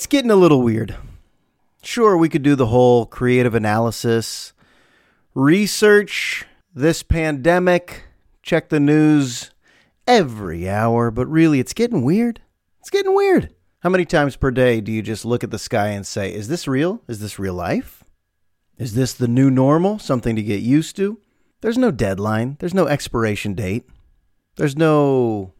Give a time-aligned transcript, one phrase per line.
[0.00, 0.96] It's getting a little weird.
[1.82, 4.54] Sure, we could do the whole creative analysis,
[5.34, 8.04] research this pandemic,
[8.42, 9.50] check the news
[10.06, 12.40] every hour, but really, it's getting weird.
[12.78, 13.54] It's getting weird.
[13.80, 16.48] How many times per day do you just look at the sky and say, Is
[16.48, 17.02] this real?
[17.06, 18.02] Is this real life?
[18.78, 19.98] Is this the new normal?
[19.98, 21.20] Something to get used to?
[21.60, 23.86] There's no deadline, there's no expiration date,
[24.56, 25.52] there's no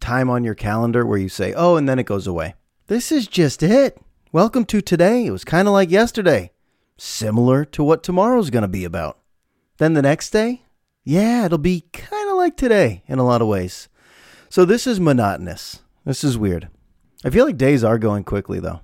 [0.00, 2.56] time on your calendar where you say, Oh, and then it goes away.
[2.86, 3.98] This is just it.
[4.30, 5.24] Welcome to today.
[5.24, 6.50] It was kind of like yesterday,
[6.98, 9.18] similar to what tomorrow's going to be about.
[9.78, 10.64] Then the next day,
[11.02, 13.88] yeah, it'll be kind of like today in a lot of ways.
[14.50, 15.80] So this is monotonous.
[16.04, 16.68] This is weird.
[17.24, 18.80] I feel like days are going quickly, though.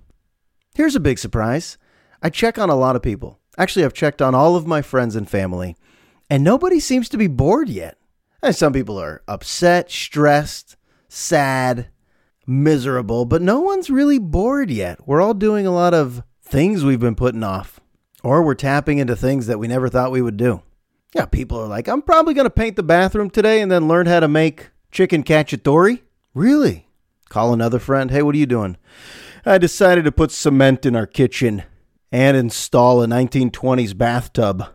[0.75, 1.77] Here's a big surprise
[2.23, 3.39] I check on a lot of people.
[3.59, 5.77] Actually, I've checked on all of my friends and family,
[6.31, 7.99] and nobody seems to be bored yet.
[8.43, 10.77] And some people are upset, stressed,
[11.11, 11.91] sad,
[12.47, 15.07] miserable, but no one's really bored yet.
[15.07, 17.81] We're all doing a lot of things we've been putting off,
[18.23, 20.63] or we're tapping into things that we never thought we would do.
[21.15, 24.07] Yeah, people are like, I'm probably going to paint the bathroom today and then learn
[24.07, 26.01] how to make chicken cacciatore.
[26.35, 26.87] Really?
[27.29, 28.11] Call another friend.
[28.11, 28.77] Hey, what are you doing?
[29.45, 31.65] I decided to put cement in our kitchen
[32.13, 34.67] and install a 1920s bathtub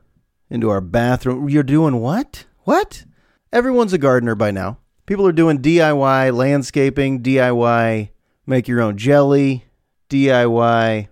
[0.50, 1.50] into our bathroom.
[1.50, 2.46] You're doing what?
[2.64, 3.06] What?
[3.52, 4.80] Everyone's a gardener by now.
[5.06, 8.10] People are doing DIY landscaping, DIY
[8.48, 9.66] make your own jelly,
[10.10, 11.10] DIY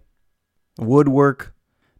[0.80, 1.53] woodwork,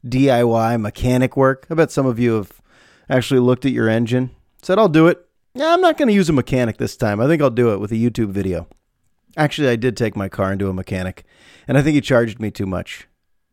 [0.05, 1.67] DIY mechanic work.
[1.70, 2.61] I bet some of you have
[3.09, 4.32] actually looked at your engine,
[4.64, 5.23] said, I'll do it.
[5.53, 7.21] Yeah, I'm not going to use a mechanic this time.
[7.21, 8.67] I think I'll do it with a YouTube video.
[9.37, 11.23] Actually, I did take my car into a mechanic,
[11.67, 13.08] and I think he charged me too much.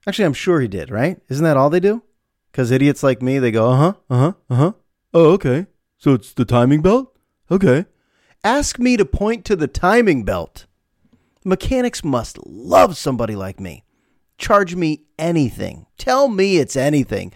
[0.06, 1.20] Actually, I'm sure he did, right?
[1.28, 2.02] Isn't that all they do?
[2.50, 4.72] Because idiots like me, they go, uh huh, uh huh, uh huh.
[5.12, 5.66] Oh, okay.
[5.98, 7.14] So it's the timing belt?
[7.50, 7.84] Okay.
[8.42, 10.66] Ask me to point to the timing belt.
[11.44, 13.84] Mechanics must love somebody like me.
[14.38, 15.86] Charge me anything.
[15.98, 17.32] Tell me it's anything.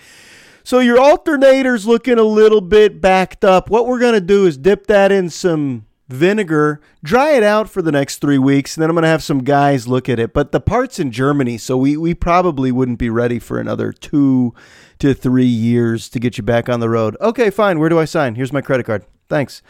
[0.62, 3.68] So your alternator's looking a little bit backed up.
[3.68, 7.82] What we're going to do is dip that in some vinegar, dry it out for
[7.82, 10.32] the next three weeks, and then I'm going to have some guys look at it.
[10.32, 14.54] But the part's in Germany, so we, we probably wouldn't be ready for another two
[15.00, 17.14] to three years to get you back on the road.
[17.20, 17.78] Okay, fine.
[17.78, 18.34] Where do I sign?
[18.34, 19.04] Here's my credit card.
[19.28, 19.60] Thanks.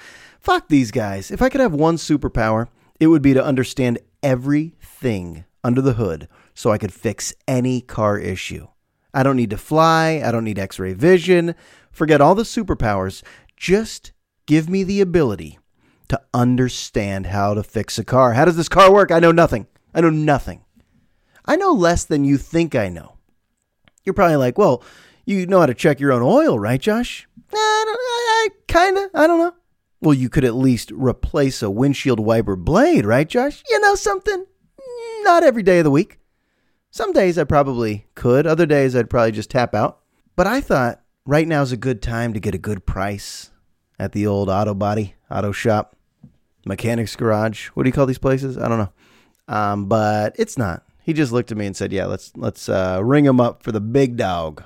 [0.44, 1.31] Fuck these guys.
[1.31, 2.69] If I could have one superpower,
[3.00, 8.19] it would be to understand everything under the hood so I could fix any car
[8.19, 8.69] issue.
[9.15, 10.21] I don't need to fly.
[10.22, 11.55] I don't need x ray vision.
[11.91, 13.22] Forget all the superpowers.
[13.56, 14.12] Just
[14.44, 15.59] give me the ability
[16.09, 18.34] to understand how to fix a car.
[18.34, 19.11] How does this car work?
[19.11, 19.66] I know nothing.
[19.94, 20.62] I know nothing.
[21.47, 23.16] I know less than you think I know.
[24.05, 24.84] You're probably like, well,
[25.25, 27.26] you know how to check your own oil, right, Josh?
[27.50, 29.11] Eh, nah, I, I, I kind of.
[29.15, 29.55] I don't know.
[30.05, 33.63] Well, you could at least replace a windshield wiper blade, right, Josh?
[33.71, 34.45] You know something?
[35.23, 36.19] Not every day of the week.
[36.91, 40.01] Some days I probably could, other days I'd probably just tap out.
[40.37, 43.51] But I thought right now's a good time to get a good price
[43.99, 45.97] at the old auto body, auto shop,
[46.67, 47.69] mechanics garage.
[47.69, 48.59] What do you call these places?
[48.59, 48.93] I don't know.
[49.49, 50.85] Um, but it's not.
[51.03, 53.73] He just looked at me and said, "Yeah, let's let's uh, ring him up for
[53.73, 54.65] the big dog."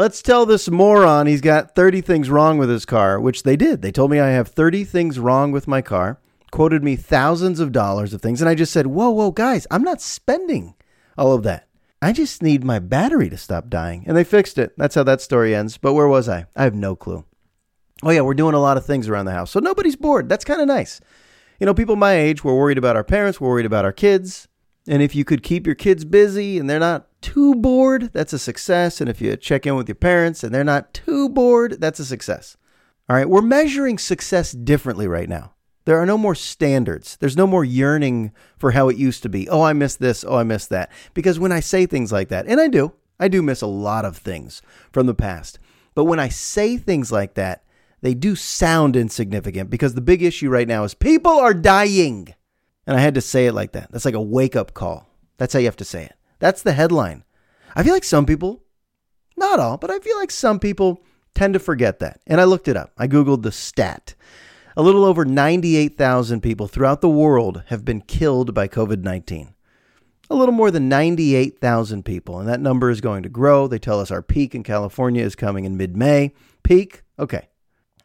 [0.00, 3.82] Let's tell this moron he's got 30 things wrong with his car, which they did.
[3.82, 6.18] They told me I have 30 things wrong with my car,
[6.50, 9.82] quoted me thousands of dollars of things, and I just said, Whoa, whoa, guys, I'm
[9.82, 10.74] not spending
[11.18, 11.68] all of that.
[12.00, 14.04] I just need my battery to stop dying.
[14.06, 14.72] And they fixed it.
[14.78, 15.76] That's how that story ends.
[15.76, 16.46] But where was I?
[16.56, 17.26] I have no clue.
[18.02, 19.50] Oh, yeah, we're doing a lot of things around the house.
[19.50, 20.30] So nobody's bored.
[20.30, 21.02] That's kind of nice.
[21.58, 24.48] You know, people my age, we're worried about our parents, we're worried about our kids.
[24.88, 28.38] And if you could keep your kids busy and they're not too bored, that's a
[28.38, 29.00] success.
[29.00, 32.04] And if you check in with your parents and they're not too bored, that's a
[32.04, 32.56] success.
[33.08, 35.54] All right, we're measuring success differently right now.
[35.84, 37.16] There are no more standards.
[37.16, 39.48] There's no more yearning for how it used to be.
[39.48, 40.24] Oh, I miss this.
[40.24, 40.92] Oh, I miss that.
[41.14, 44.04] Because when I say things like that, and I do, I do miss a lot
[44.04, 44.62] of things
[44.92, 45.58] from the past.
[45.94, 47.64] But when I say things like that,
[48.02, 52.34] they do sound insignificant because the big issue right now is people are dying.
[52.86, 53.90] And I had to say it like that.
[53.90, 55.08] That's like a wake up call.
[55.36, 56.14] That's how you have to say it.
[56.40, 57.22] That's the headline.
[57.76, 58.64] I feel like some people,
[59.36, 61.04] not all, but I feel like some people
[61.34, 62.20] tend to forget that.
[62.26, 62.92] And I looked it up.
[62.98, 64.14] I Googled the stat.
[64.76, 69.54] A little over 98,000 people throughout the world have been killed by COVID 19.
[70.30, 72.38] A little more than 98,000 people.
[72.38, 73.66] And that number is going to grow.
[73.66, 76.32] They tell us our peak in California is coming in mid May.
[76.62, 77.02] Peak?
[77.18, 77.48] Okay.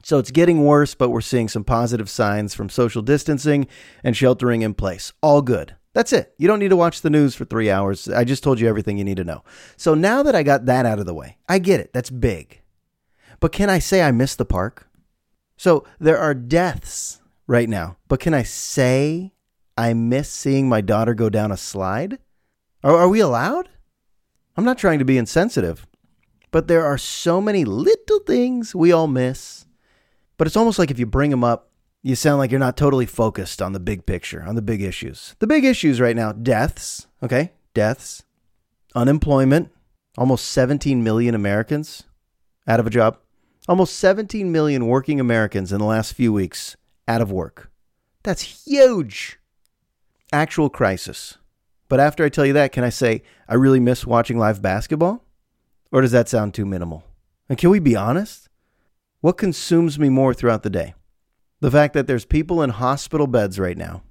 [0.03, 3.67] So it's getting worse, but we're seeing some positive signs from social distancing
[4.03, 5.13] and sheltering in place.
[5.21, 5.75] All good.
[5.95, 6.35] That's it.
[6.37, 8.07] You don't need to watch the news for three hours.
[8.07, 9.43] I just told you everything you need to know.
[9.77, 11.93] So now that I got that out of the way, I get it.
[11.93, 12.61] That's big.
[13.39, 14.87] But can I say I missed the park?
[15.57, 19.31] So there are deaths right now, but can I say
[19.77, 22.19] I miss seeing my daughter go down a slide.
[22.83, 23.69] Are, are we allowed?
[24.55, 25.85] I'm not trying to be insensitive,
[26.51, 29.65] but there are so many little things we all miss.
[30.37, 31.71] But it's almost like if you bring them up,
[32.05, 35.35] you sound like you're not totally focused on the big picture, on the big issues.
[35.39, 37.53] The big issues right now deaths, okay?
[37.73, 38.21] Deaths,
[38.93, 39.71] unemployment,
[40.15, 42.03] almost 17 million Americans
[42.67, 43.17] out of a job.
[43.67, 47.71] Almost 17 million working Americans in the last few weeks out of work.
[48.21, 49.39] That's huge.
[50.31, 51.39] Actual crisis.
[51.89, 55.25] But after I tell you that, can I say I really miss watching live basketball?
[55.91, 57.03] Or does that sound too minimal?
[57.49, 58.47] And can we be honest?
[59.21, 60.93] What consumes me more throughout the day?
[61.61, 64.03] The fact that there's people in hospital beds right now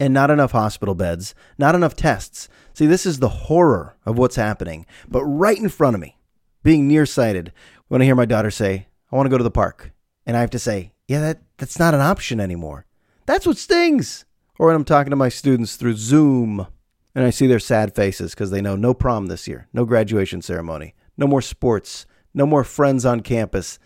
[0.00, 2.48] and not enough hospital beds, not enough tests.
[2.72, 4.86] See, this is the horror of what's happening.
[5.08, 6.18] But right in front of me,
[6.62, 7.52] being nearsighted,
[7.88, 9.92] when I hear my daughter say, I want to go to the park,
[10.26, 12.86] and I have to say, yeah, that, that's not an option anymore.
[13.26, 14.24] That's what stings.
[14.58, 16.66] Or when I'm talking to my students through Zoom
[17.14, 20.42] and I see their sad faces because they know no prom this year, no graduation
[20.42, 23.78] ceremony, no more sports, no more friends on campus.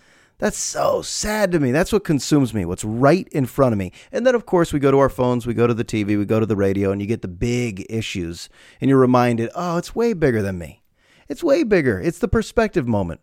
[0.43, 1.71] That's so sad to me.
[1.71, 3.93] That's what consumes me, what's right in front of me.
[4.11, 6.25] And then, of course, we go to our phones, we go to the TV, we
[6.25, 8.49] go to the radio, and you get the big issues.
[8.81, 10.83] And you're reminded, oh, it's way bigger than me.
[11.29, 12.00] It's way bigger.
[12.00, 13.21] It's the perspective moment.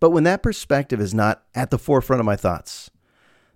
[0.00, 2.90] But when that perspective is not at the forefront of my thoughts,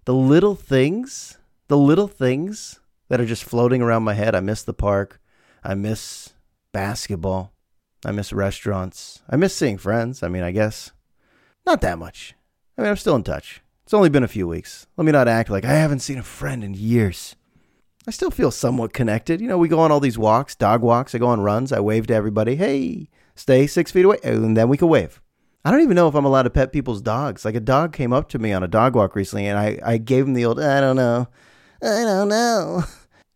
[0.06, 1.36] the little things,
[1.68, 2.80] the little things
[3.10, 5.20] that are just floating around my head, I miss the park,
[5.62, 6.32] I miss
[6.72, 7.52] basketball,
[8.02, 10.22] I miss restaurants, I miss seeing friends.
[10.22, 10.92] I mean, I guess
[11.66, 12.34] not that much.
[12.76, 13.62] I mean, I'm still in touch.
[13.84, 14.86] It's only been a few weeks.
[14.96, 17.36] Let me not act like I haven't seen a friend in years.
[18.06, 19.40] I still feel somewhat connected.
[19.40, 21.14] You know, we go on all these walks, dog walks.
[21.14, 21.72] I go on runs.
[21.72, 22.56] I wave to everybody.
[22.56, 24.18] Hey, stay six feet away.
[24.24, 25.20] And then we can wave.
[25.64, 27.44] I don't even know if I'm allowed to pet people's dogs.
[27.44, 29.96] Like a dog came up to me on a dog walk recently and I, I
[29.96, 31.28] gave him the old, I don't know.
[31.82, 32.84] I don't know.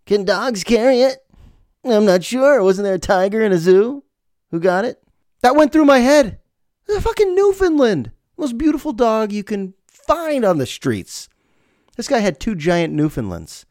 [0.06, 1.18] Can dogs carry it?
[1.84, 2.62] I'm not sure.
[2.62, 4.04] Wasn't there a tiger in a zoo?
[4.50, 5.02] Who got it?
[5.40, 6.38] That went through my head.
[6.88, 11.28] a fucking Newfoundland most beautiful dog you can find on the streets.
[11.96, 13.66] This guy had two giant Newfoundlands.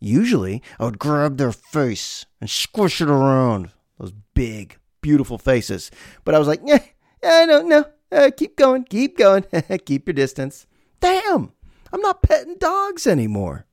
[0.00, 3.70] Usually, I would grab their face and squish it around.
[3.98, 5.90] Those big, beautiful faces.
[6.24, 6.82] But I was like, yeah,
[7.22, 7.84] I don't know.
[8.10, 9.44] Uh, keep going, keep going,
[9.84, 10.66] keep your distance.
[11.00, 11.52] Damn,
[11.92, 13.66] I'm not petting dogs anymore.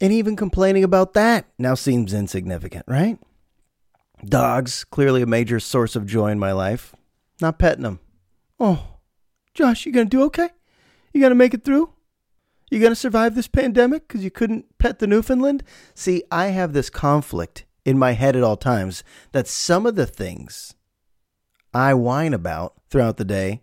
[0.00, 3.18] And even complaining about that now seems insignificant, right?
[4.24, 6.94] Dogs, clearly a major source of joy in my life.
[7.40, 8.00] Not petting them.
[8.60, 8.91] Oh,
[9.54, 10.50] Josh, you gonna do okay?
[11.12, 11.92] You gonna make it through?
[12.70, 15.62] You gonna survive this pandemic because you couldn't pet the Newfoundland?
[15.94, 20.06] See, I have this conflict in my head at all times that some of the
[20.06, 20.74] things
[21.74, 23.62] I whine about throughout the day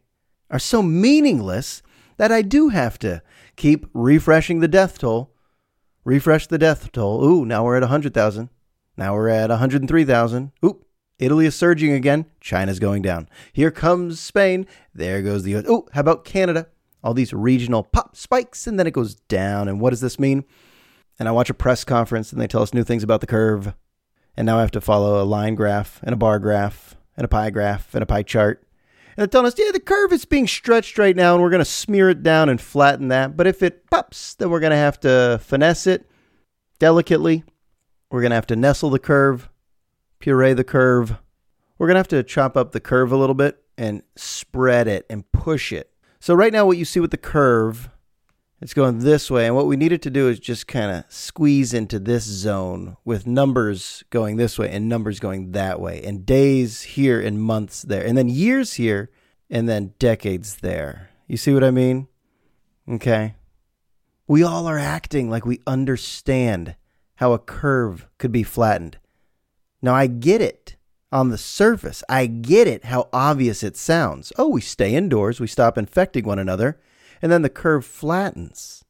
[0.51, 1.81] are so meaningless
[2.17, 3.21] that I do have to
[3.55, 5.33] keep refreshing the death toll.
[6.03, 7.23] Refresh the death toll.
[7.23, 8.49] Ooh, now we're at 100,000.
[8.97, 10.51] Now we're at 103,000.
[10.65, 10.85] Ooh,
[11.19, 12.25] Italy is surging again.
[12.39, 13.29] China's going down.
[13.51, 14.65] Here comes Spain.
[14.95, 15.57] There goes the.
[15.57, 16.67] Oh, how about Canada?
[17.03, 19.67] All these regional pop spikes, and then it goes down.
[19.67, 20.45] And what does this mean?
[21.19, 23.73] And I watch a press conference, and they tell us new things about the curve.
[24.35, 27.27] And now I have to follow a line graph, and a bar graph, and a
[27.27, 28.65] pie graph, and a pie chart.
[29.09, 31.59] And they're telling us, yeah, the curve is being stretched right now, and we're going
[31.59, 33.35] to smear it down and flatten that.
[33.35, 36.09] But if it pops, then we're going to have to finesse it
[36.79, 37.43] delicately.
[38.09, 39.49] We're going to have to nestle the curve
[40.19, 41.17] puree the curve.
[41.77, 45.05] We're going to have to chop up the curve a little bit and spread it
[45.09, 45.91] and push it.
[46.19, 47.89] So right now what you see with the curve,
[48.61, 49.45] it's going this way.
[49.45, 53.25] And what we needed to do is just kind of squeeze into this zone with
[53.25, 58.05] numbers going this way and numbers going that way and days here and months there
[58.05, 59.09] and then years here
[59.49, 61.09] and then decades there.
[61.27, 62.07] You see what I mean?
[62.87, 63.35] Okay.
[64.27, 66.75] We all are acting like we understand
[67.15, 68.98] how a curve could be flattened.
[69.81, 70.75] Now, I get it
[71.11, 72.03] on the surface.
[72.09, 74.31] I get it how obvious it sounds.
[74.37, 76.79] Oh, we stay indoors, we stop infecting one another,
[77.21, 78.83] and then the curve flattens.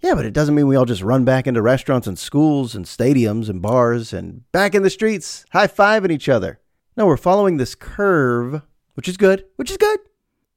[0.00, 2.84] Yeah, but it doesn't mean we all just run back into restaurants and schools and
[2.84, 6.60] stadiums and bars and back in the streets, high fiving each other.
[6.96, 8.60] No, we're following this curve,
[8.94, 9.98] which is good, which is good.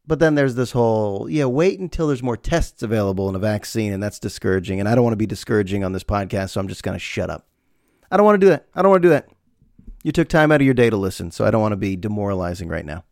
[0.05, 3.93] But then there's this whole, yeah, wait until there's more tests available and a vaccine,
[3.93, 4.79] and that's discouraging.
[4.79, 7.00] And I don't want to be discouraging on this podcast, so I'm just going to
[7.00, 7.48] shut up.
[8.12, 8.67] I don't want to do that.
[8.74, 9.29] I don't want to do that.
[10.08, 11.98] You took time out of your day to listen, so I don't want to be
[11.98, 13.04] demoralizing right now.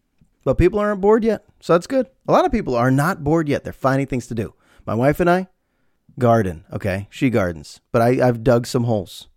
[0.46, 2.08] But people aren't bored yet, so that's good.
[2.26, 3.66] A lot of people are not bored yet.
[3.66, 4.54] They're finding things to do.
[4.86, 5.50] My wife and I
[6.18, 7.08] garden, okay?
[7.10, 9.28] She gardens, but I, I've dug some holes.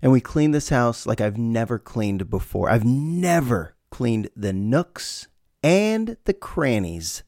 [0.00, 2.70] And we clean this house like I've never cleaned before.
[2.70, 5.28] I've never cleaned the nooks
[5.62, 7.22] and the crannies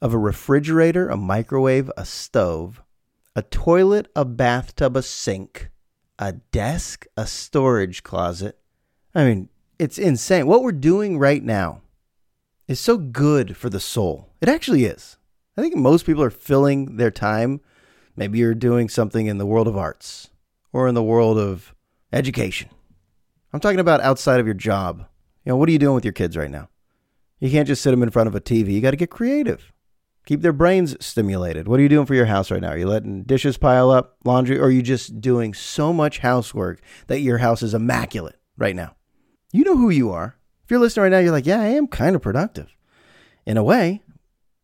[0.00, 2.82] of a refrigerator, a microwave, a stove,
[3.36, 5.70] a toilet, a bathtub, a sink,
[6.18, 8.58] a desk, a storage closet.
[9.14, 10.46] I mean, it's insane.
[10.46, 11.82] What we're doing right now
[12.68, 14.30] is so good for the soul.
[14.40, 15.18] It actually is.
[15.56, 17.60] I think most people are filling their time.
[18.16, 20.30] Maybe you're doing something in the world of arts
[20.72, 21.74] or in the world of
[22.12, 22.70] education.
[23.52, 25.06] I'm talking about outside of your job.
[25.44, 26.68] You know, what are you doing with your kids right now?
[27.38, 28.72] You can't just sit them in front of a TV.
[28.72, 29.72] You got to get creative.
[30.24, 31.66] Keep their brains stimulated.
[31.66, 32.70] What are you doing for your house right now?
[32.70, 36.80] Are you letting dishes pile up, laundry, or are you just doing so much housework
[37.08, 38.94] that your house is immaculate right now?
[39.52, 40.36] You know who you are.
[40.64, 42.74] If you're listening right now, you're like, yeah, I am kind of productive.
[43.44, 44.02] In a way,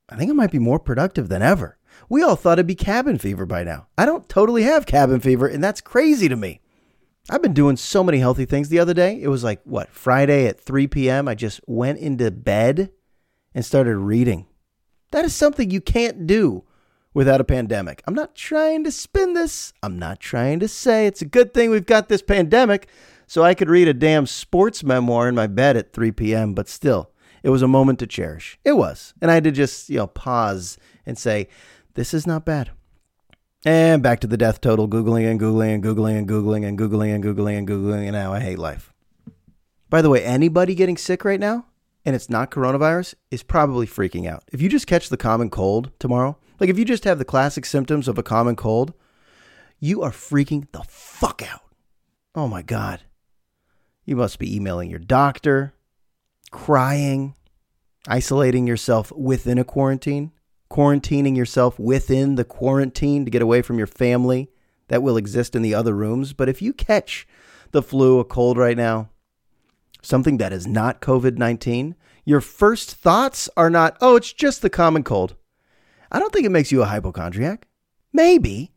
[0.08, 1.76] I think I might be more productive than ever.
[2.08, 3.88] We all thought it'd be cabin fever by now.
[3.98, 6.62] I don't totally have cabin fever, and that's crazy to me.
[7.28, 8.70] I've been doing so many healthy things.
[8.70, 12.30] The other day, it was like, what, Friday at 3 p.m., I just went into
[12.30, 12.90] bed
[13.54, 14.46] and started reading.
[15.10, 16.64] That is something you can't do
[17.12, 18.02] without a pandemic.
[18.06, 19.74] I'm not trying to spin this.
[19.82, 22.88] I'm not trying to say it's a good thing we've got this pandemic
[23.28, 26.68] so I could read a damn sports memoir in my bed at 3 p.m., but
[26.68, 28.58] still, it was a moment to cherish.
[28.64, 29.14] It was.
[29.20, 31.48] And I had to just, you know, pause and say,
[31.94, 32.70] this is not bad.
[33.64, 37.14] And back to the death total, Googling and Googling and Googling and Googling and Googling
[37.14, 38.94] and Googling and Googling, and now I hate life.
[39.90, 41.66] By the way, anybody getting sick right now,
[42.04, 44.44] and it's not coronavirus, is probably freaking out.
[44.52, 47.66] If you just catch the common cold tomorrow, like if you just have the classic
[47.66, 48.94] symptoms of a common cold,
[49.80, 51.62] you are freaking the fuck out.
[52.34, 53.02] Oh my God.
[54.08, 55.74] You must be emailing your doctor,
[56.50, 57.34] crying,
[58.06, 60.32] isolating yourself within a quarantine
[60.70, 64.50] quarantining yourself within the quarantine to get away from your family
[64.88, 66.32] that will exist in the other rooms.
[66.32, 67.26] But if you catch
[67.72, 69.10] the flu, a cold right now,
[70.02, 74.70] something that is not COVID 19, your first thoughts are not, oh, it's just the
[74.70, 75.34] common cold.
[76.10, 77.66] I don't think it makes you a hypochondriac.
[78.12, 78.72] Maybe.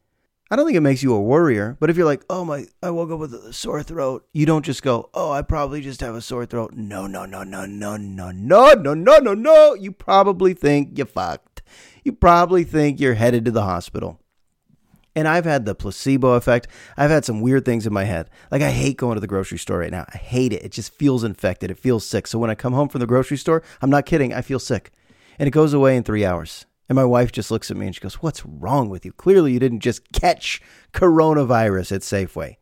[0.51, 2.91] I don't think it makes you a worrier, but if you're like, oh my, I
[2.91, 6.13] woke up with a sore throat, you don't just go, oh, I probably just have
[6.13, 6.74] a sore throat.
[6.75, 9.74] No, no, no, no, no, no, no, no, no, no, no.
[9.74, 11.51] You probably think you fucked
[12.03, 14.20] you probably think you're headed to the hospital.
[15.13, 16.67] And I've had the placebo effect.
[16.96, 18.29] I've had some weird things in my head.
[18.50, 20.05] Like, I hate going to the grocery store right now.
[20.13, 20.63] I hate it.
[20.63, 21.70] It just feels infected.
[21.70, 22.27] It feels sick.
[22.27, 24.34] So when I come home from the grocery store, I'm not kidding.
[24.34, 24.91] I feel sick.
[25.38, 26.65] And it goes away in three hours.
[26.91, 29.13] And my wife just looks at me and she goes, What's wrong with you?
[29.13, 32.57] Clearly, you didn't just catch coronavirus at Safeway.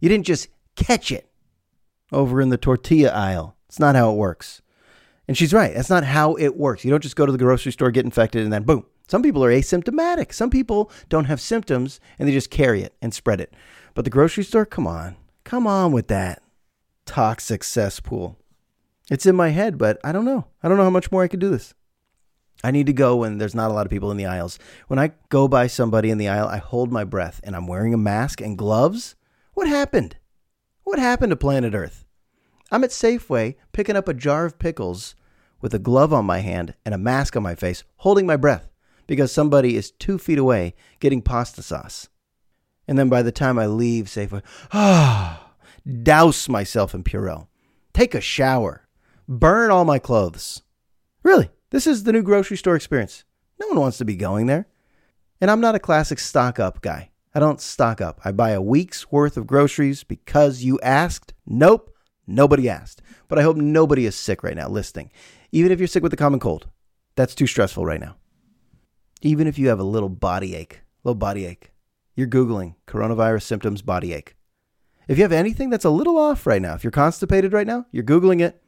[0.00, 1.30] You didn't just catch it
[2.12, 3.56] over in the tortilla aisle.
[3.70, 4.60] It's not how it works.
[5.26, 5.72] And she's right.
[5.72, 6.84] That's not how it works.
[6.84, 8.84] You don't just go to the grocery store, get infected, and then boom.
[9.08, 10.34] Some people are asymptomatic.
[10.34, 13.54] Some people don't have symptoms and they just carry it and spread it.
[13.94, 15.16] But the grocery store, come on.
[15.44, 16.42] Come on with that
[17.06, 18.36] toxic cesspool.
[19.10, 20.48] It's in my head, but I don't know.
[20.62, 21.72] I don't know how much more I could do this.
[22.62, 24.58] I need to go when there's not a lot of people in the aisles.
[24.86, 27.94] When I go by somebody in the aisle, I hold my breath and I'm wearing
[27.94, 29.14] a mask and gloves.
[29.54, 30.16] What happened?
[30.84, 32.04] What happened to planet Earth?
[32.70, 35.14] I'm at Safeway picking up a jar of pickles
[35.60, 38.68] with a glove on my hand and a mask on my face, holding my breath
[39.06, 42.08] because somebody is two feet away getting pasta sauce.
[42.86, 45.52] And then by the time I leave Safeway, ah,
[46.02, 47.48] douse myself in Purell,
[47.92, 48.86] take a shower,
[49.26, 50.62] burn all my clothes.
[51.22, 53.24] Really, this is the new grocery store experience.
[53.58, 54.66] No one wants to be going there.
[55.40, 57.10] And I'm not a classic stock up guy.
[57.34, 58.20] I don't stock up.
[58.24, 61.32] I buy a week's worth of groceries because you asked.
[61.46, 61.94] Nope,
[62.26, 63.02] nobody asked.
[63.28, 65.12] But I hope nobody is sick right now listening.
[65.52, 66.66] Even if you're sick with the common cold,
[67.14, 68.16] that's too stressful right now.
[69.22, 71.70] Even if you have a little body ache, little body ache,
[72.16, 74.34] you're Googling coronavirus symptoms body ache.
[75.06, 77.86] If you have anything that's a little off right now, if you're constipated right now,
[77.92, 78.62] you're Googling it,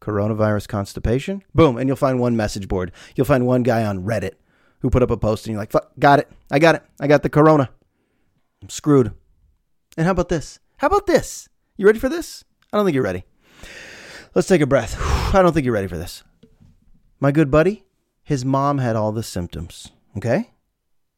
[0.00, 2.92] coronavirus constipation, boom, and you'll find one message board.
[3.14, 4.34] You'll find one guy on Reddit
[4.80, 6.30] who put up a post and you're like, fuck, got it.
[6.50, 6.82] I got it.
[7.00, 7.70] I got the corona.
[8.62, 9.12] I'm screwed.
[9.96, 10.60] And how about this?
[10.78, 11.48] How about this?
[11.76, 12.44] You ready for this?
[12.72, 13.24] I don't think you're ready.
[14.34, 14.96] Let's take a breath.
[15.34, 16.22] I don't think you're ready for this.
[17.18, 17.84] My good buddy,
[18.22, 19.90] his mom had all the symptoms.
[20.16, 20.52] Okay?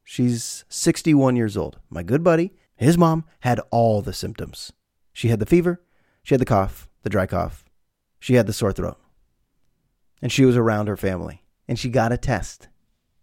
[0.05, 1.79] She's 61 years old.
[1.91, 4.73] My good buddy, his mom had all the symptoms.
[5.13, 5.83] She had the fever,
[6.23, 7.65] she had the cough, the dry cough,
[8.19, 8.99] she had the sore throat.
[10.21, 11.45] And she was around her family.
[11.67, 12.69] And she got a test.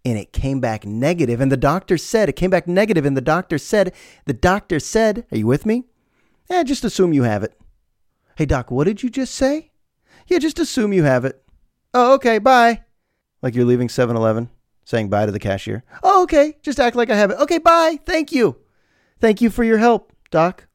[0.05, 1.41] And it came back negative.
[1.41, 3.93] And the doctor said, it came back negative, And the doctor said,
[4.25, 5.85] the doctor said, are you with me?
[6.49, 7.57] Yeah, just assume you have it.
[8.35, 9.71] Hey, doc, what did you just say?
[10.27, 11.41] Yeah, just assume you have it.
[11.93, 12.83] Oh, okay, bye.
[13.41, 14.49] Like you're leaving 7 Eleven,
[14.83, 15.83] saying bye to the cashier.
[16.03, 17.39] Oh, okay, just act like I have it.
[17.39, 17.99] Okay, bye.
[18.05, 18.57] Thank you.
[19.19, 20.67] Thank you for your help, Doc.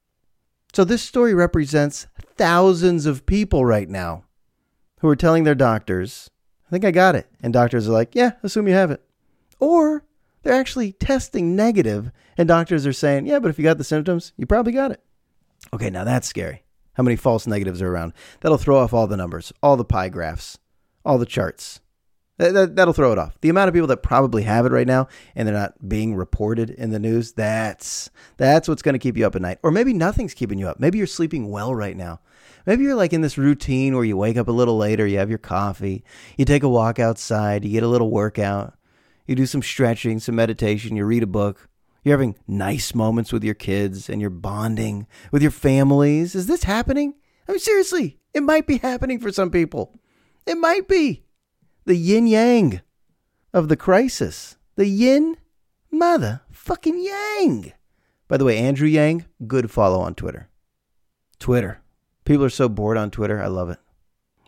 [0.72, 2.06] So this story represents
[2.40, 4.24] thousands of people right now
[5.00, 6.30] who are telling their doctors,
[6.66, 7.26] I think I got it.
[7.42, 9.02] And doctors are like, yeah, assume you have it.
[9.58, 10.04] Or
[10.42, 14.32] they're actually testing negative, and doctors are saying, yeah, but if you got the symptoms,
[14.38, 15.02] you probably got it.
[15.74, 16.64] Okay, now that's scary.
[16.94, 18.14] How many false negatives are around?
[18.40, 20.58] That'll throw off all the numbers, all the pie graphs,
[21.04, 21.80] all the charts.
[22.38, 23.38] That, that, will throw it off.
[23.42, 26.70] The amount of people that probably have it right now and they're not being reported
[26.70, 29.58] in the news, that's that's what's going to keep you up at night.
[29.62, 30.80] Or maybe nothing's keeping you up.
[30.80, 32.20] Maybe you're sleeping well right now.
[32.66, 35.28] Maybe you're like in this routine where you wake up a little later, you have
[35.28, 36.04] your coffee,
[36.36, 38.74] you take a walk outside, you get a little workout,
[39.26, 41.68] you do some stretching, some meditation, you read a book.
[42.02, 46.34] You're having nice moments with your kids and you're bonding with your families.
[46.34, 47.14] Is this happening?
[47.46, 50.00] I mean, seriously, it might be happening for some people.
[50.46, 51.24] It might be
[51.84, 52.80] the yin yang
[53.52, 54.56] of the crisis.
[54.76, 55.36] The yin
[55.90, 57.72] mother fucking yang.
[58.28, 60.48] By the way, Andrew Yang, good follow on Twitter.
[61.40, 61.82] Twitter.
[62.24, 63.42] People are so bored on Twitter.
[63.42, 63.78] I love it.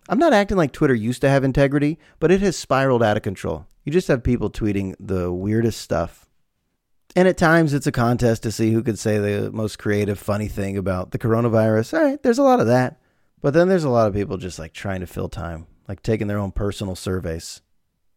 [0.09, 3.23] I'm not acting like Twitter used to have integrity, but it has spiraled out of
[3.23, 3.67] control.
[3.85, 6.29] You just have people tweeting the weirdest stuff.
[7.15, 10.49] And at times it's a contest to see who could say the most creative, funny
[10.49, 11.99] thing about the coronavirus.
[11.99, 13.01] All right, there's a lot of that.
[13.41, 16.27] But then there's a lot of people just like trying to fill time like taking
[16.27, 17.61] their own personal surveys.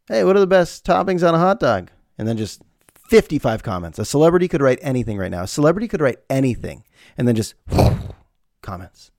[0.08, 1.92] Hey, what are the best toppings on a hot dog?
[2.18, 2.62] And then just
[3.10, 4.00] 55 comments.
[4.00, 5.44] A celebrity could write anything right now.
[5.44, 6.84] A celebrity could write anything
[7.18, 7.56] and then just
[8.62, 9.12] comments.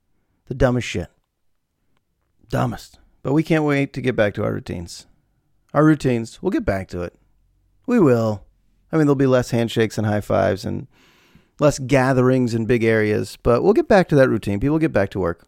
[0.47, 1.11] The dumbest shit.
[2.49, 2.99] Dumbest.
[3.23, 5.07] But we can't wait to get back to our routines.
[5.75, 7.15] Our routines, we'll get back to it.
[7.87, 8.45] We will.
[8.93, 10.87] I mean, there'll be less handshakes and high fives and
[11.59, 14.61] less gatherings in big areas, but we'll get back to that routine.
[14.61, 15.47] People get back to work.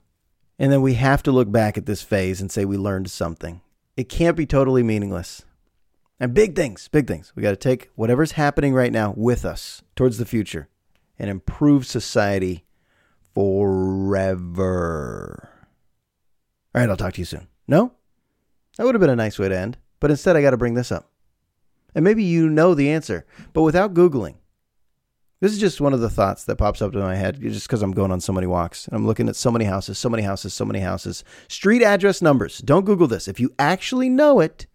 [0.58, 3.60] And then we have to look back at this phase and say we learned something.
[3.96, 5.44] It can't be totally meaningless.
[6.18, 7.32] And big things, big things.
[7.36, 10.68] We got to take whatever's happening right now with us towards the future
[11.16, 12.64] and improve society
[13.34, 14.68] forever.
[16.74, 17.48] All right, I'll talk to you soon.
[17.66, 17.92] No?
[18.76, 20.74] That would have been a nice way to end, but instead I got to bring
[20.74, 21.10] this up.
[21.94, 24.36] And maybe you know the answer, but without Googling,
[25.40, 27.80] this is just one of the thoughts that pops up in my head just because
[27.82, 30.24] I'm going on so many walks and I'm looking at so many houses, so many
[30.24, 31.22] houses, so many houses.
[31.46, 32.58] Street address numbers.
[32.58, 33.28] Don't Google this.
[33.28, 34.66] If you actually know it,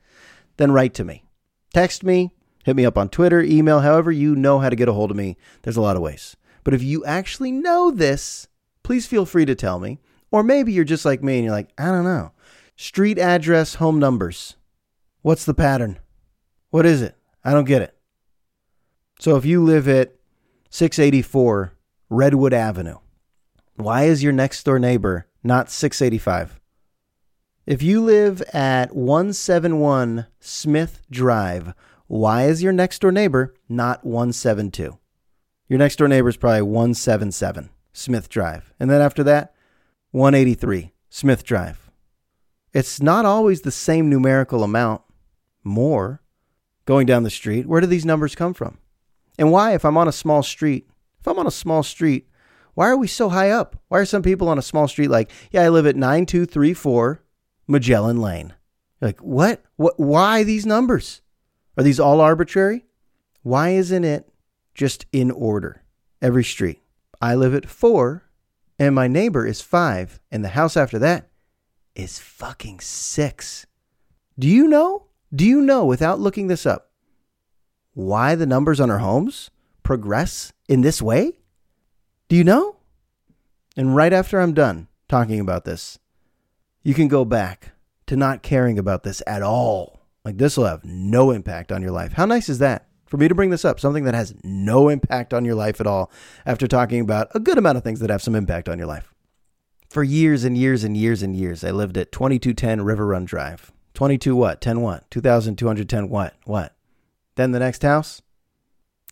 [0.58, 1.26] then write to me.
[1.74, 2.32] Text me,
[2.64, 5.18] hit me up on Twitter, email, however you know how to get a hold of
[5.18, 5.36] me.
[5.64, 6.38] There's a lot of ways.
[6.64, 8.48] But if you actually know this,
[8.84, 10.00] please feel free to tell me.
[10.32, 12.32] Or maybe you're just like me and you're like, I don't know.
[12.76, 14.56] Street address, home numbers.
[15.22, 16.00] What's the pattern?
[16.70, 17.16] What is it?
[17.44, 17.96] I don't get it.
[19.20, 20.16] So if you live at
[20.70, 21.74] 684
[22.10, 22.98] Redwood Avenue.
[23.76, 26.60] Why is your next door neighbor not 685?
[27.66, 31.76] If you live at 171 Smith Drive,
[32.08, 34.98] why is your next door neighbor not 172?
[35.74, 38.72] Your next door neighbor is probably 177 Smith Drive.
[38.80, 39.56] And then after that,
[40.12, 41.90] 183 Smith Drive.
[42.74, 45.02] It's not always the same numerical amount,
[45.64, 46.22] more,
[46.86, 47.66] going down the street.
[47.66, 48.78] Where do these numbers come from?
[49.40, 50.88] And why, if I'm on a small street,
[51.20, 52.30] if I'm on a small street,
[52.76, 53.82] why are we so high up?
[53.88, 57.24] Why are some people on a small street like, yeah, I live at 9234
[57.68, 58.54] Magellan Lane?
[59.02, 59.64] like, what?
[59.78, 60.00] What?
[60.00, 61.24] Why these numbers?
[61.80, 62.86] Are these all arbitrary?
[63.42, 64.30] Why isn't it
[64.74, 65.84] just in order?
[66.22, 66.82] Every street.
[67.22, 68.24] I live at four,
[68.80, 71.30] and my neighbor is five, and the house after that
[71.96, 73.66] is fucking six.
[74.38, 75.08] Do you know?
[75.34, 76.92] Do you know without looking this up
[77.94, 79.52] why the numbers on our homes
[79.84, 81.40] progress in this way?
[82.30, 82.78] Do you know?
[83.76, 86.00] And right after I'm done talking about this,
[86.84, 87.72] you can go back
[88.08, 90.02] to not caring about this at all.
[90.26, 92.14] Like this will have no impact on your life.
[92.14, 92.88] How nice is that?
[93.14, 95.86] For me to bring this up, something that has no impact on your life at
[95.86, 96.10] all,
[96.48, 99.14] after talking about a good amount of things that have some impact on your life.
[99.88, 103.72] For years and years and years and years, I lived at 2210 River Run Drive.
[103.94, 104.62] 22 what?
[104.62, 105.12] 10 what?
[105.12, 106.34] 2210 what?
[106.46, 106.76] What?
[107.36, 108.24] Then the next house,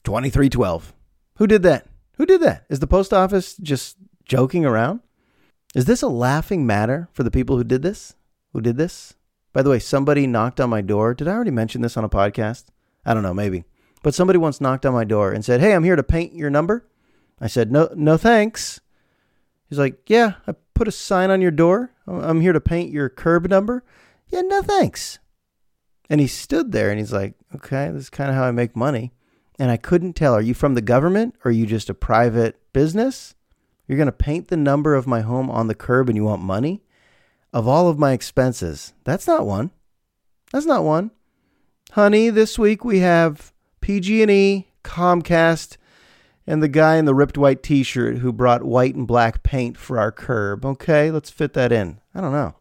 [0.03, 0.93] 2312.
[1.35, 1.85] Who did that?
[2.17, 2.65] Who did that?
[2.71, 5.01] Is the post office just joking around?
[5.75, 8.15] Is this a laughing matter for the people who did this?
[8.53, 9.13] Who did this?
[9.53, 11.13] By the way, somebody knocked on my door.
[11.13, 12.63] Did I already mention this on a podcast?
[13.05, 13.63] I don't know, maybe.
[14.03, 16.49] But somebody once knocked on my door and said, "Hey, I'm here to paint your
[16.49, 16.87] number."
[17.39, 18.81] I said, "No, no thanks."
[19.69, 21.91] He's like, "Yeah, I put a sign on your door.
[22.07, 23.83] Oh, I'm here to paint your curb number."
[24.29, 25.19] Yeah, no thanks.
[26.09, 28.75] And he stood there and he's like, okay, this is kind of how I make
[28.75, 29.13] money.
[29.59, 32.59] And I couldn't tell, are you from the government or are you just a private
[32.73, 33.35] business?
[33.87, 36.41] You're going to paint the number of my home on the curb and you want
[36.41, 36.83] money?
[37.53, 39.71] Of all of my expenses, that's not one.
[40.51, 41.11] That's not one.
[41.91, 45.77] Honey, this week we have PG&E, Comcast,
[46.47, 49.99] and the guy in the ripped white t-shirt who brought white and black paint for
[49.99, 50.65] our curb.
[50.65, 51.99] Okay, let's fit that in.
[52.15, 52.55] I don't know.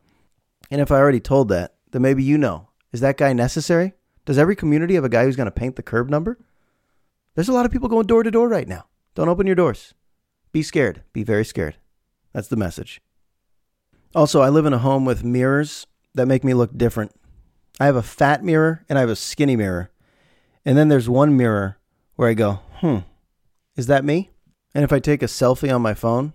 [0.71, 2.69] And if I already told that, then maybe you know.
[2.93, 3.95] Is that guy necessary?
[4.25, 6.39] Does every community have a guy who's going to paint the curb number?
[7.35, 8.87] There's a lot of people going door to door right now.
[9.15, 9.95] Don't open your doors.
[10.53, 11.03] Be scared.
[11.13, 11.77] Be very scared.
[12.33, 13.01] That's the message.
[14.15, 17.13] Also, I live in a home with mirrors that make me look different.
[17.79, 19.90] I have a fat mirror and I have a skinny mirror.
[20.65, 21.79] And then there's one mirror
[22.17, 22.99] where I go, hmm,
[23.77, 24.31] is that me?
[24.75, 26.33] And if I take a selfie on my phone,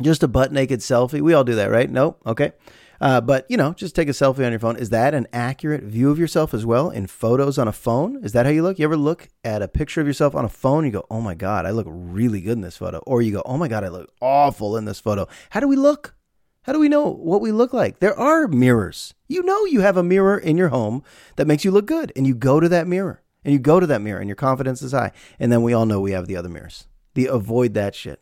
[0.00, 1.90] just a butt naked selfie, we all do that, right?
[1.90, 2.20] Nope.
[2.26, 2.52] Okay.
[3.00, 4.76] Uh, but, you know, just take a selfie on your phone.
[4.76, 8.22] Is that an accurate view of yourself as well in photos on a phone?
[8.22, 8.78] Is that how you look?
[8.78, 10.84] You ever look at a picture of yourself on a phone?
[10.84, 12.98] You go, oh my God, I look really good in this photo.
[12.98, 15.26] Or you go, oh my God, I look awful in this photo.
[15.50, 16.14] How do we look?
[16.62, 17.98] How do we know what we look like?
[17.98, 19.14] There are mirrors.
[19.26, 21.02] You know, you have a mirror in your home
[21.34, 23.86] that makes you look good, and you go to that mirror, and you go to
[23.86, 25.12] that mirror, and your confidence is high.
[25.38, 26.86] And then we all know we have the other mirrors.
[27.14, 28.20] The avoid that shit.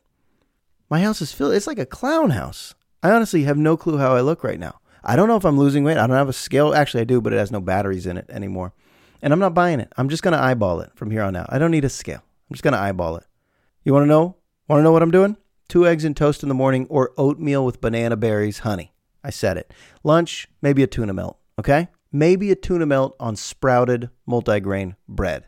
[0.88, 1.54] My house is filled.
[1.54, 2.74] It's like a clown house.
[3.02, 4.80] I honestly have no clue how I look right now.
[5.02, 5.96] I don't know if I'm losing weight.
[5.96, 6.74] I don't have a scale.
[6.74, 8.72] Actually, I do, but it has no batteries in it anymore.
[9.22, 9.92] And I'm not buying it.
[9.96, 11.46] I'm just going to eyeball it from here on out.
[11.50, 12.22] I don't need a scale.
[12.50, 13.24] I'm just going to eyeball it.
[13.84, 14.36] You want to know?
[14.68, 15.36] Want to know what I'm doing?
[15.68, 18.92] Two eggs and toast in the morning or oatmeal with banana berries, honey.
[19.22, 19.72] I said it.
[20.02, 21.88] Lunch, maybe a tuna melt, okay?
[22.12, 25.46] Maybe a tuna melt on sprouted multigrain bread.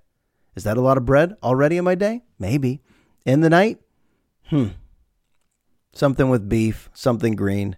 [0.55, 2.23] Is that a lot of bread already in my day?
[2.39, 2.83] Maybe.
[3.25, 3.81] In the night?
[4.49, 4.69] Hmm.
[5.93, 7.77] Something with beef, something green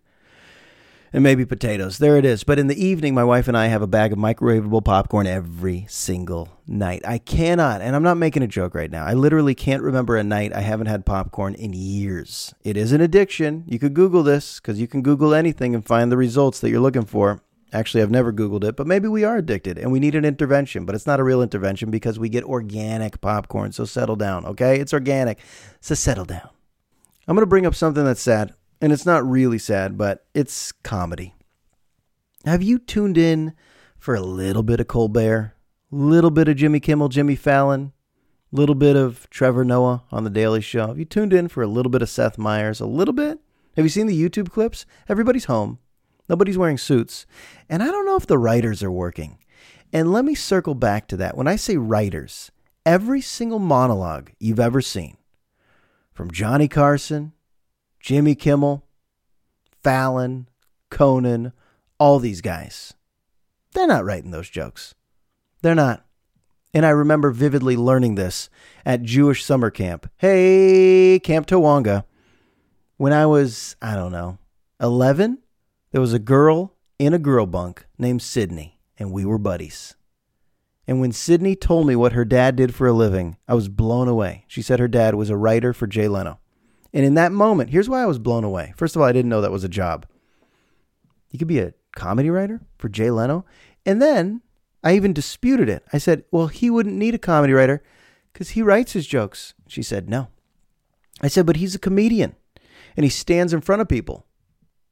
[1.15, 1.99] and maybe potatoes.
[1.99, 2.43] There it is.
[2.43, 5.87] But in the evening, my wife and I have a bag of microwavable popcorn every
[5.89, 7.03] single night.
[7.07, 9.07] I cannot, and I'm not making a joke right now.
[9.07, 12.53] I literally can't remember a night I haven't had popcorn in years.
[12.65, 13.63] It is an addiction.
[13.69, 16.81] You could Google this because you can Google anything and find the results that you're
[16.81, 17.41] looking for.
[17.75, 20.85] Actually, I've never Googled it, but maybe we are addicted and we need an intervention,
[20.85, 23.73] but it's not a real intervention because we get organic popcorn.
[23.73, 24.79] So settle down, okay?
[24.79, 25.41] It's organic.
[25.81, 26.49] So settle down.
[27.27, 30.71] I'm going to bring up something that's sad and it's not really sad, but it's
[30.71, 31.35] comedy.
[32.45, 33.55] Have you tuned in
[33.99, 35.55] for a little bit of Colbert,
[35.91, 37.93] little bit of Jimmy Kimmel, Jimmy Fallon,
[38.53, 40.87] little bit of Trevor Noah on the Daily Show?
[40.87, 43.41] Have you tuned in for a little bit of Seth Meyers, a little bit?
[43.75, 44.87] Have you seen the YouTube clips?
[45.09, 45.81] Everybody's home.
[46.29, 47.27] Nobody's wearing suits.
[47.69, 49.39] And I don't know if the writers are working.
[49.93, 51.37] And let me circle back to that.
[51.37, 52.51] When I say writers,
[52.85, 55.17] every single monologue you've ever seen,
[56.13, 57.33] from Johnny Carson
[58.05, 58.85] Jimmy Kimmel,
[59.83, 60.47] Fallon,
[60.91, 61.55] Conan,
[61.99, 62.93] all these guys.
[63.73, 64.95] They're not writing those jokes.
[65.63, 66.05] They're not.
[66.75, 68.51] And I remember vividly learning this
[68.85, 70.11] at Jewish summer camp.
[70.19, 72.05] Hey, Camp Tawonga.
[72.99, 74.37] When I was, I don't know,
[74.81, 75.39] 11,
[75.95, 79.95] there was a girl in a girl bunk named Sydney, and we were buddies.
[80.89, 84.09] And when Sydney told me what her dad did for a living, I was blown
[84.09, 84.45] away.
[84.49, 86.41] She said her dad was a writer for Jay Leno.
[86.93, 88.75] And in that moment, here's why I was blown away.
[88.77, 90.05] First of all, I didn't know that was a job.
[91.31, 93.45] You could be a comedy writer for Jay Leno.
[93.87, 94.43] And then
[94.83, 95.85] I even disputed it.
[95.93, 97.85] I said, well, he wouldn't need a comedy writer
[98.33, 99.55] because he writes his jokes.
[99.69, 100.27] She said, no.
[101.23, 102.35] I said, but he's a comedian
[102.97, 104.27] and he stands in front of people.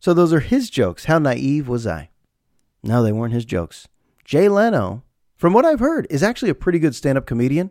[0.02, 1.04] So those are his jokes.
[1.04, 2.10] How naive was I?
[2.82, 3.86] No, they weren't his jokes.
[4.24, 5.04] Jay Leno,
[5.36, 7.70] from what I've heard, is actually a pretty good stand up comedian.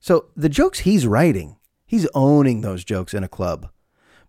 [0.00, 3.68] So the jokes he's writing He's owning those jokes in a club.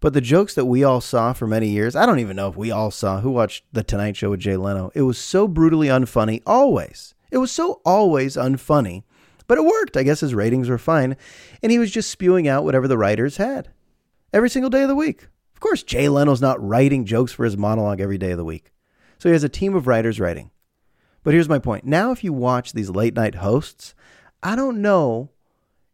[0.01, 2.57] But the jokes that we all saw for many years, I don't even know if
[2.57, 4.91] we all saw who watched The Tonight Show with Jay Leno.
[4.93, 7.15] It was so brutally unfunny, always.
[7.31, 9.03] It was so always unfunny.
[9.47, 9.95] But it worked.
[9.95, 11.15] I guess his ratings were fine.
[11.63, 13.69] And he was just spewing out whatever the writers had
[14.33, 15.29] every single day of the week.
[15.57, 18.71] Of course, Jay Leno's not writing jokes for his monologue every day of the week.
[19.17, 20.51] So he has a team of writers writing.
[21.23, 21.83] But here's my point.
[21.83, 23.95] Now, if you watch these late night hosts,
[24.43, 25.31] I don't know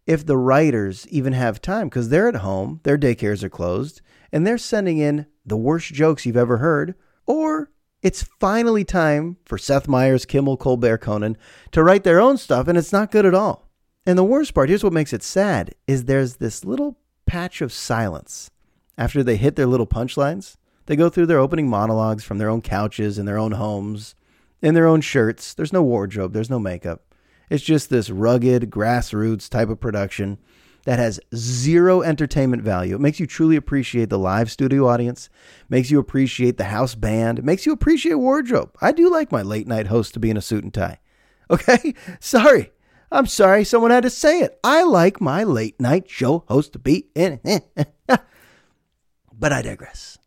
[0.06, 4.02] if the writers even have time because they're at home, their daycares are closed,
[4.34, 6.94] and they're sending in the worst jokes you've ever heard,
[7.26, 7.72] or
[8.02, 11.38] it's finally time for Seth Meyers, Kimmel, Colbert, Conan
[11.72, 13.70] to write their own stuff, and it's not good at all.
[14.06, 17.72] And the worst part, here's what makes it sad, is there's this little patch of
[17.72, 18.52] silence
[18.98, 20.58] after they hit their little punchlines.
[20.86, 24.16] They go through their opening monologues from their own couches in their own homes,
[24.62, 25.54] in their own shirts.
[25.54, 27.02] There's no wardrobe, there's no makeup.
[27.50, 30.38] It's just this rugged, grassroots type of production
[30.86, 32.96] that has zero entertainment value.
[32.96, 35.30] It makes you truly appreciate the live studio audience,
[35.70, 38.76] makes you appreciate the house band, makes you appreciate wardrobe.
[38.82, 41.00] I do like my late night host to be in a suit and tie.
[41.50, 41.94] Okay?
[42.20, 42.72] Sorry.
[43.12, 44.58] I'm sorry someone had to say it.
[44.64, 47.40] I like my late night show host to be in.
[49.38, 50.18] but I digress.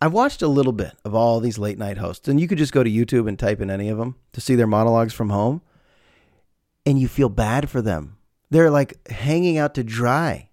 [0.00, 2.72] I've watched a little bit of all these late night hosts, and you could just
[2.72, 5.62] go to YouTube and type in any of them to see their monologues from home
[6.88, 8.16] and you feel bad for them.
[8.48, 10.48] They're like hanging out to dry.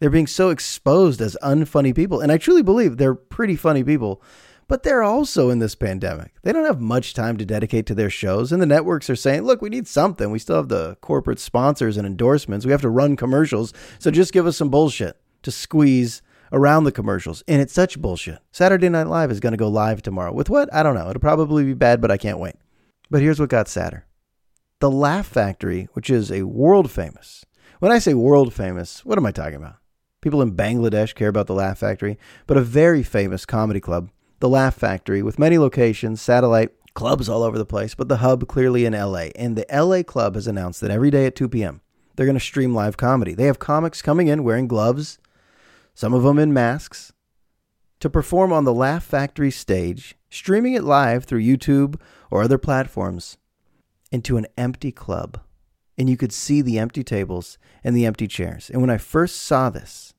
[0.00, 2.20] They're being so exposed as unfunny people.
[2.20, 4.22] And I truly believe they're pretty funny people,
[4.66, 6.32] but they're also in this pandemic.
[6.42, 8.50] They don't have much time to dedicate to their shows.
[8.50, 10.30] And the networks are saying, look, we need something.
[10.30, 12.64] We still have the corporate sponsors and endorsements.
[12.64, 13.74] We have to run commercials.
[13.98, 15.18] So just give us some bullshit.
[15.42, 16.22] to squeeze
[16.54, 17.42] around the commercials.
[17.46, 18.38] And it's such bullshit.
[18.52, 20.32] Saturday Night Live is going to go live tomorrow.
[20.32, 20.72] With what?
[20.72, 21.10] I don't know.
[21.10, 22.54] It'll probably be bad, but I can't wait.
[23.10, 24.06] But here's what got sadder
[24.80, 27.44] The Laugh Factory, which is a world famous,
[27.80, 29.76] when I say world famous, what am I talking about?
[30.22, 34.48] People in Bangladesh care about the Laugh Factory, but a very famous comedy club, the
[34.48, 38.86] Laugh Factory, with many locations, satellite clubs all over the place, but the hub clearly
[38.86, 39.26] in LA.
[39.36, 41.82] And the LA club has announced that every day at 2 p.m.,
[42.16, 43.34] they're going to stream live comedy.
[43.34, 45.18] They have comics coming in wearing gloves,
[45.94, 47.12] some of them in masks,
[48.00, 51.98] to perform on the Laugh Factory stage, streaming it live through YouTube
[52.30, 53.38] or other platforms
[54.12, 55.40] into an empty club.
[55.96, 58.68] And you could see the empty tables and the empty chairs.
[58.68, 60.12] And when I first saw this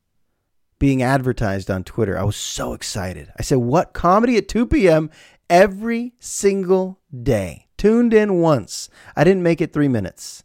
[0.80, 3.32] being advertised on Twitter, I was so excited.
[3.38, 3.94] I said, What?
[3.94, 5.10] Comedy at 2 p.m.
[5.50, 7.68] every single day.
[7.78, 8.90] Tuned in once.
[9.16, 10.44] I didn't make it three minutes.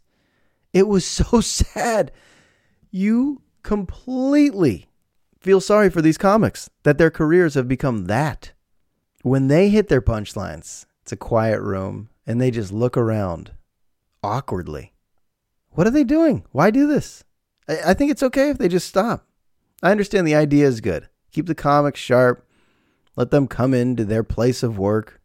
[0.73, 2.11] It was so sad.
[2.91, 4.90] You completely
[5.41, 8.53] feel sorry for these comics that their careers have become that.
[9.23, 13.51] When they hit their punchlines, it's a quiet room and they just look around
[14.23, 14.93] awkwardly.
[15.71, 16.45] What are they doing?
[16.51, 17.23] Why do this?
[17.67, 19.27] I, I think it's okay if they just stop.
[19.83, 21.09] I understand the idea is good.
[21.31, 22.47] Keep the comics sharp.
[23.15, 25.21] Let them come into their place of work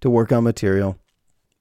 [0.00, 0.98] to work on material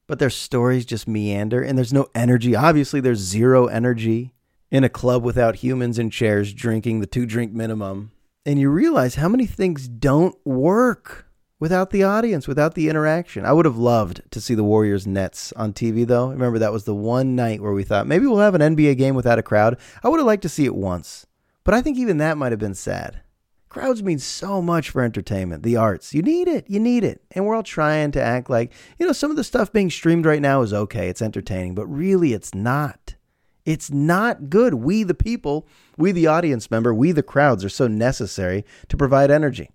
[0.10, 2.56] but their stories just meander and there's no energy.
[2.56, 4.34] Obviously, there's zero energy
[4.72, 8.12] in a club without humans in chairs drinking the two drink minimum.
[8.46, 11.28] And you realize how many things don't work
[11.60, 13.46] without the audience, without the interaction.
[13.46, 16.30] I would have loved to see the Warriors Nets on TV, though.
[16.30, 19.16] Remember, that was the one night where we thought maybe we'll have an NBA game
[19.16, 19.78] without a crowd.
[20.04, 21.28] I would have liked to see it once,
[21.64, 23.22] but I think even that might have been sad.
[23.68, 26.12] Crowds mean so much for entertainment, the arts.
[26.12, 26.68] You need it.
[26.68, 27.22] You need it.
[27.32, 30.26] And we're all trying to act like, you know, some of the stuff being streamed
[30.26, 31.08] right now is okay.
[31.08, 33.14] It's entertaining, but really it's not.
[33.70, 34.74] It's not good.
[34.74, 39.30] We, the people, we, the audience member, we, the crowds, are so necessary to provide
[39.30, 39.70] energy.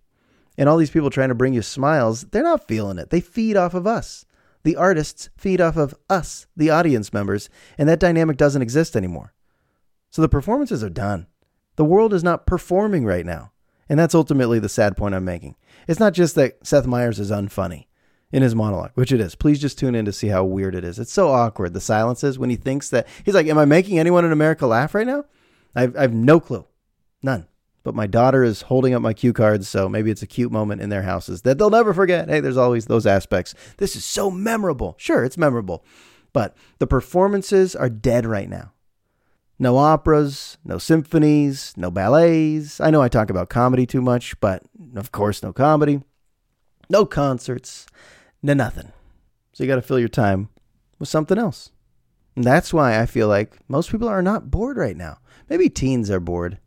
[0.58, 3.10] And all these people trying to bring you smiles, they're not feeling it.
[3.10, 4.26] They feed off of us.
[4.64, 9.32] The artists feed off of us, the audience members, and that dynamic doesn't exist anymore.
[10.10, 11.28] So the performances are done.
[11.76, 13.52] The world is not performing right now.
[13.88, 15.54] And that's ultimately the sad point I'm making.
[15.86, 17.86] It's not just that Seth Meyers is unfunny
[18.34, 19.36] in his monologue, which it is.
[19.36, 20.98] Please just tune in to see how weird it is.
[20.98, 24.24] It's so awkward, the silences, when he thinks that he's like, Am I making anyone
[24.24, 25.24] in America laugh right now?
[25.76, 26.66] I've, I have no clue.
[27.22, 27.46] None.
[27.84, 30.80] But my daughter is holding up my cue cards, so maybe it's a cute moment
[30.80, 32.28] in their houses that they'll never forget.
[32.28, 33.54] Hey, there's always those aspects.
[33.76, 34.96] This is so memorable.
[34.98, 35.84] Sure, it's memorable.
[36.32, 38.72] But the performances are dead right now.
[39.60, 42.80] No operas, no symphonies, no ballets.
[42.80, 44.64] I know I talk about comedy too much, but
[44.96, 46.02] of course, no comedy,
[46.90, 47.86] no concerts,
[48.44, 48.92] no nothing.
[49.54, 50.50] So you got to fill your time
[50.98, 51.70] with something else.
[52.36, 55.18] And that's why I feel like most people are not bored right now.
[55.48, 56.58] Maybe teens are bored.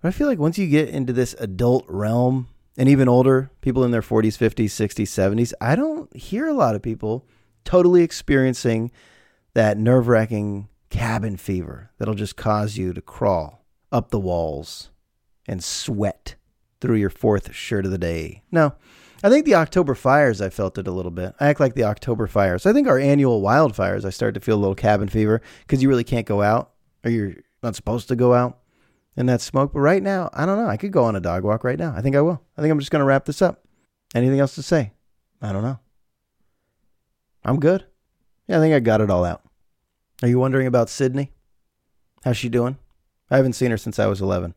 [0.00, 3.84] But I feel like once you get into this adult realm, and even older, people
[3.84, 7.26] in their 40s, 50s, 60s, 70s, I don't hear a lot of people
[7.64, 8.90] totally experiencing
[9.52, 14.90] that nerve wracking cabin fever that'll just cause you to crawl up the walls
[15.46, 16.36] and sweat
[16.80, 18.42] through your fourth shirt of the day.
[18.50, 18.74] No,
[19.22, 21.34] I think the October fires, I felt it a little bit.
[21.40, 22.66] I act like the October fires.
[22.66, 25.88] I think our annual wildfires, I start to feel a little cabin fever because you
[25.88, 26.72] really can't go out
[27.04, 28.58] or you're not supposed to go out
[29.16, 29.72] in that smoke.
[29.72, 30.68] But right now, I don't know.
[30.68, 31.94] I could go on a dog walk right now.
[31.96, 32.42] I think I will.
[32.56, 33.64] I think I'm just going to wrap this up.
[34.14, 34.92] Anything else to say?
[35.40, 35.78] I don't know.
[37.44, 37.86] I'm good.
[38.48, 39.42] Yeah, I think I got it all out.
[40.22, 41.32] Are you wondering about Sydney?
[42.24, 42.78] How's she doing?
[43.30, 44.54] I haven't seen her since I was 11.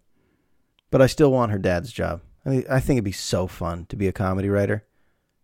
[0.91, 2.22] But I still want her dad's job.
[2.45, 4.86] I, I think it'd be so fun to be a comedy writer.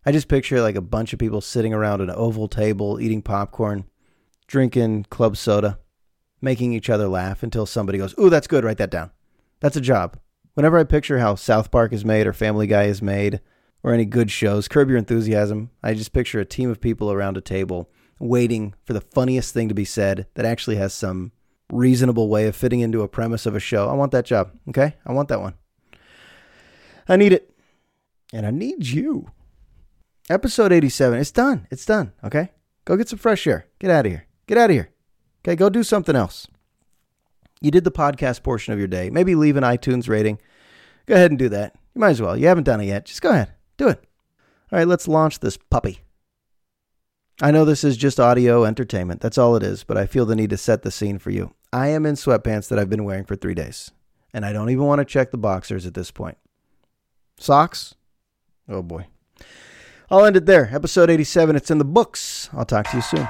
[0.04, 3.84] I just picture like a bunch of people sitting around an oval table, eating popcorn,
[4.46, 5.78] drinking club soda,
[6.40, 9.10] making each other laugh until somebody goes, Ooh, that's good, write that down.
[9.60, 10.18] That's a job.
[10.54, 13.40] Whenever I picture how South Park is made or Family Guy is made
[13.82, 17.36] or any good shows, Curb Your Enthusiasm, I just picture a team of people around
[17.36, 21.32] a table waiting for the funniest thing to be said that actually has some
[21.70, 23.88] reasonable way of fitting into a premise of a show.
[23.88, 24.52] I want that job.
[24.68, 24.94] Okay?
[25.04, 25.54] I want that one.
[27.08, 27.54] I need it.
[28.32, 29.30] And I need you.
[30.28, 31.18] Episode 87.
[31.18, 31.66] It's done.
[31.70, 32.12] It's done.
[32.24, 32.50] Okay?
[32.84, 33.66] Go get some fresh air.
[33.78, 34.26] Get out of here.
[34.46, 34.90] Get out of here.
[35.44, 35.54] Okay?
[35.54, 36.48] Go do something else.
[37.60, 39.10] You did the podcast portion of your day.
[39.10, 40.38] Maybe leave an iTunes rating.
[41.06, 41.76] Go ahead and do that.
[41.94, 42.36] You might as well.
[42.36, 43.06] You haven't done it yet.
[43.06, 43.52] Just go ahead.
[43.76, 44.04] Do it.
[44.72, 46.00] All right, let's launch this puppy.
[47.40, 49.20] I know this is just audio entertainment.
[49.20, 51.54] That's all it is, but I feel the need to set the scene for you.
[51.72, 53.90] I am in sweatpants that I've been wearing for three days,
[54.32, 56.38] and I don't even want to check the boxers at this point.
[57.38, 57.94] Socks?
[58.68, 59.06] Oh boy.
[60.10, 60.70] I'll end it there.
[60.72, 61.56] Episode 87.
[61.56, 62.48] It's in the books.
[62.52, 63.28] I'll talk to you soon.